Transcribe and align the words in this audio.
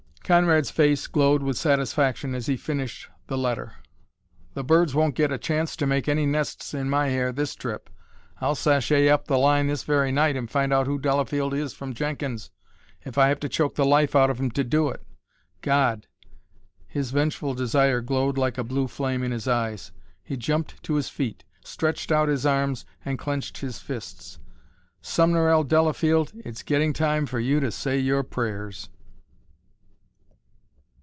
Conrad's 0.23 0.71
face 0.71 1.07
glowed 1.07 1.43
with 1.43 1.57
satisfaction 1.57 2.33
as 2.35 2.45
he 2.45 2.55
finished 2.55 3.09
the 3.27 3.37
letter. 3.37 3.73
"The 4.53 4.63
birds 4.63 4.95
won't 4.95 5.13
get 5.13 5.29
a 5.29 5.37
chance 5.37 5.75
to 5.75 5.85
make 5.85 6.07
any 6.07 6.25
nests 6.25 6.73
in 6.73 6.89
my 6.89 7.09
hair 7.09 7.33
this 7.33 7.53
trip! 7.53 7.89
I'll 8.39 8.55
sashay 8.55 9.09
up 9.09 9.27
the 9.27 9.37
line 9.37 9.67
this 9.67 9.83
very 9.83 10.09
night 10.09 10.37
and 10.37 10.47
I'll 10.47 10.51
find 10.53 10.71
out 10.71 10.87
who 10.87 10.99
Delafield 10.99 11.53
is 11.53 11.73
from 11.73 11.93
Jenkins, 11.93 12.49
if 13.03 13.17
I 13.17 13.27
have 13.27 13.41
to 13.41 13.49
choke 13.49 13.75
the 13.75 13.83
life 13.85 14.15
out 14.15 14.29
of 14.29 14.39
him 14.39 14.49
to 14.51 14.63
do 14.63 14.87
it. 14.87 15.03
God!" 15.59 16.07
His 16.87 17.11
vengeful 17.11 17.53
desire 17.53 17.99
glowed 17.99 18.37
like 18.37 18.57
a 18.57 18.63
blue 18.63 18.87
flame 18.87 19.23
in 19.23 19.31
his 19.33 19.49
eyes. 19.49 19.91
He 20.23 20.37
jumped 20.37 20.81
to 20.83 20.93
his 20.93 21.09
feet, 21.09 21.43
stretched 21.65 22.09
out 22.09 22.29
his 22.29 22.45
arms, 22.45 22.85
and 23.03 23.19
clenched 23.19 23.57
his 23.57 23.79
fists. 23.79 24.39
"Sumner 25.01 25.49
L. 25.49 25.65
Delafield, 25.65 26.31
it's 26.45 26.63
getting 26.63 26.93
time 26.93 27.25
for 27.25 27.41
you 27.41 27.59
to 27.59 27.69
say 27.69 27.97
your 27.99 28.23
prayers!" 28.23 28.87